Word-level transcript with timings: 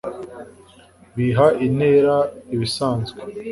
biha 1.15 1.47
intera 1.65 2.15
ibisanzwe 2.55 3.19